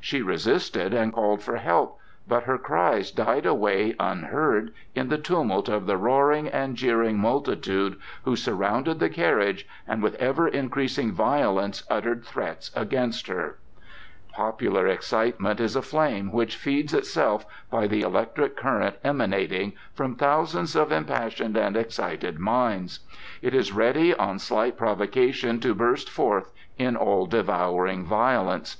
She 0.00 0.22
resisted 0.22 0.94
and 0.94 1.12
called 1.12 1.42
for 1.42 1.56
help, 1.58 1.98
but 2.26 2.44
her 2.44 2.56
cries 2.56 3.10
died 3.10 3.44
away 3.44 3.94
unheard 4.00 4.72
in 4.94 5.10
the 5.10 5.18
tumult 5.18 5.68
of 5.68 5.84
the 5.84 5.98
roaring 5.98 6.48
and 6.48 6.74
jeering 6.74 7.18
multitude 7.18 7.98
who 8.22 8.34
surrounded 8.34 8.98
the 8.98 9.10
carriage 9.10 9.68
and 9.86 10.02
with 10.02 10.14
ever 10.14 10.48
increasing 10.48 11.12
violence 11.12 11.84
uttered 11.90 12.24
threats 12.24 12.70
against 12.74 13.26
her. 13.26 13.58
Popular 14.32 14.86
excitement 14.86 15.60
is 15.60 15.76
a 15.76 15.82
flame 15.82 16.32
which 16.32 16.56
feeds 16.56 16.94
itself 16.94 17.44
by 17.70 17.86
the 17.86 18.00
electric 18.00 18.56
current 18.56 18.96
emanating 19.04 19.74
from 19.92 20.16
thousands 20.16 20.74
of 20.74 20.92
impassioned 20.92 21.58
and 21.58 21.76
excited 21.76 22.38
minds. 22.38 23.00
It 23.42 23.52
is 23.54 23.70
ready 23.74 24.14
on 24.14 24.38
slight 24.38 24.78
provocation 24.78 25.60
to 25.60 25.74
burst 25.74 26.08
forth 26.08 26.52
in 26.78 26.96
all 26.96 27.26
devouring 27.26 28.06
violence. 28.06 28.72